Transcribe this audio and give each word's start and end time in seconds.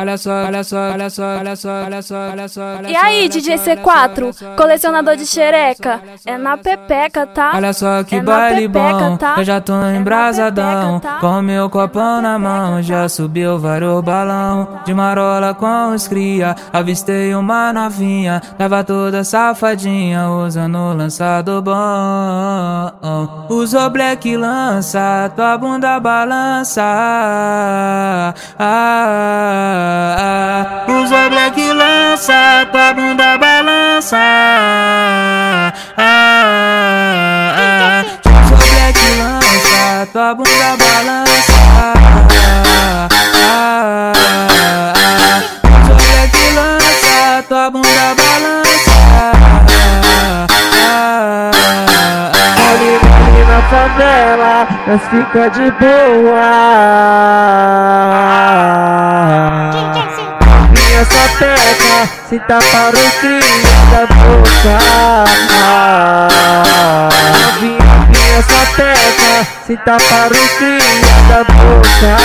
Olha 0.00 0.16
só, 0.16 0.30
olha 0.46 0.64
só, 0.64 0.76
olha 0.90 1.10
só, 1.10 1.22
olha 1.38 1.54
só, 1.54 1.68
olha 1.84 2.00
só, 2.00 2.14
olha 2.30 2.48
só. 2.48 2.62
E 2.88 2.96
aí, 2.96 3.28
DJ 3.28 3.56
C4, 3.58 4.56
colecionador 4.56 5.16
de 5.16 5.26
xereca? 5.26 6.00
É 6.24 6.38
na 6.38 6.56
pepeca, 6.56 7.26
tá? 7.26 7.52
Olha 7.54 7.74
só 7.74 8.02
que 8.02 8.16
É 8.16 8.22
baile 8.22 8.66
bom, 8.68 9.18
tá? 9.18 9.34
eu 9.36 9.44
já 9.44 9.60
tô 9.60 9.74
É 9.82 9.94
embrasadão. 9.96 10.98
tá? 10.98 11.18
Com 11.20 11.42
meu 11.42 11.68
copão 11.68 12.22
na 12.22 12.38
mão, 12.38 12.80
já 12.82 13.02
tá? 13.02 13.08
subiu 13.10 13.58
vários 13.58 14.00
balão. 14.02 14.80
De 14.86 14.94
marola 14.94 15.52
com 15.52 15.90
os 15.94 16.08
cria, 16.08 16.56
avistei 16.72 17.34
uma 17.34 17.70
novinha. 17.70 18.40
Tava 18.56 18.82
toda 18.82 19.22
safadinha, 19.22 20.26
usando 20.30 20.94
lançado 20.96 21.60
bom. 21.60 23.46
Usou 23.50 23.90
black 23.90 24.38
lança, 24.38 25.30
tua 25.36 25.58
bunda 25.58 26.00
balança. 26.00 26.80
Ah, 26.82 28.32
ah, 28.58 29.61
ah, 34.14 35.72
ah. 35.96 38.04
Usou 38.44 38.58
black 38.58 39.00
lança, 39.18 40.06
tua 40.12 40.34
bunda 40.34 40.76
balança. 40.76 41.52
Ah. 43.48 44.12
Usou 45.84 45.96
black 45.96 46.36
lança, 46.54 47.42
tua 47.48 47.70
bunda 47.70 48.14
balança. 48.16 48.92
Na 53.48 53.60
favela, 53.68 54.54
nós 54.86 55.02
fica 55.10 55.42
de 55.50 55.66
boa. 55.72 56.50
Minha 60.70 61.04
sapeca, 61.04 61.98
se 62.30 62.38
tá 62.40 62.58
para 62.70 62.98
o 62.98 63.10
cria 63.20 63.56
da 63.62 63.71
boca. 64.06 64.78
Minha, 67.60 68.06
minha 68.08 68.42
sapeca, 68.42 69.46
se 69.66 69.76
tá 69.76 69.96
cria 70.58 71.08
da 71.28 71.44
boca. 71.44 72.16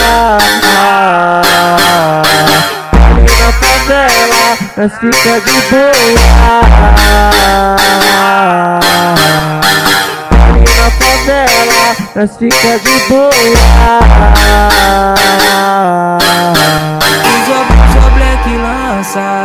Ali 3.16 3.32
na 3.40 3.52
favela, 3.52 4.58
nós 4.78 4.94
fica 5.00 5.34
de 5.42 5.58
boa. 5.70 5.92
Ali 10.54 10.70
na 10.76 10.90
favela, 10.92 11.88
nós 12.16 12.32
fica 12.38 12.74
de 12.80 12.96
boa. 13.10 13.32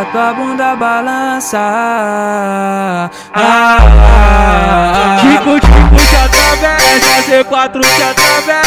Lança, 0.03 0.11
tua 0.11 0.34
bunda 0.34 0.75
balança. 0.77 1.58
Ah, 1.58 3.11
ah, 3.34 3.78
ah. 3.78 5.19
Tico, 5.20 5.61
tico 5.61 5.97
te 5.97 6.17
atravessa, 6.17 7.22
C4 7.28 7.81
te 7.81 8.03
atravessa. 8.03 8.62